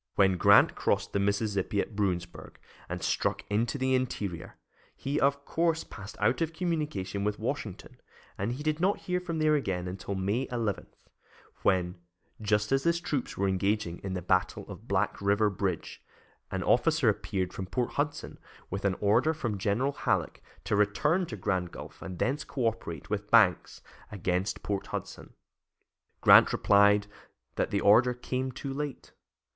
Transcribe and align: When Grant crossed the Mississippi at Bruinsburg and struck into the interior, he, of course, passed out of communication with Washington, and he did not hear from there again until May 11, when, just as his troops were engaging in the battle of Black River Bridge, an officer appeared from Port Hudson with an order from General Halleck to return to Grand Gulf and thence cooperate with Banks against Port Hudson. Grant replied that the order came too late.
When 0.15 0.37
Grant 0.37 0.73
crossed 0.73 1.13
the 1.13 1.19
Mississippi 1.19 1.79
at 1.79 1.95
Bruinsburg 1.95 2.55
and 2.89 3.03
struck 3.03 3.43
into 3.51 3.77
the 3.77 3.93
interior, 3.93 4.57
he, 4.95 5.19
of 5.19 5.45
course, 5.45 5.83
passed 5.83 6.17
out 6.19 6.41
of 6.41 6.53
communication 6.53 7.23
with 7.23 7.37
Washington, 7.37 8.01
and 8.35 8.53
he 8.53 8.63
did 8.63 8.79
not 8.79 9.01
hear 9.01 9.19
from 9.19 9.37
there 9.37 9.53
again 9.53 9.87
until 9.87 10.15
May 10.15 10.47
11, 10.51 10.87
when, 11.61 11.99
just 12.41 12.71
as 12.71 12.81
his 12.81 12.99
troops 12.99 13.37
were 13.37 13.47
engaging 13.47 13.99
in 13.99 14.15
the 14.15 14.23
battle 14.23 14.65
of 14.67 14.87
Black 14.87 15.21
River 15.21 15.51
Bridge, 15.51 16.01
an 16.49 16.63
officer 16.63 17.07
appeared 17.07 17.53
from 17.53 17.67
Port 17.67 17.91
Hudson 17.91 18.39
with 18.71 18.85
an 18.85 18.95
order 19.01 19.35
from 19.35 19.59
General 19.59 19.91
Halleck 19.91 20.41
to 20.63 20.75
return 20.75 21.27
to 21.27 21.35
Grand 21.37 21.69
Gulf 21.71 22.01
and 22.01 22.17
thence 22.17 22.43
cooperate 22.43 23.11
with 23.11 23.29
Banks 23.29 23.83
against 24.11 24.63
Port 24.63 24.87
Hudson. 24.87 25.33
Grant 26.21 26.51
replied 26.51 27.05
that 27.53 27.69
the 27.69 27.81
order 27.81 28.15
came 28.15 28.51
too 28.51 28.73
late. 28.73 29.11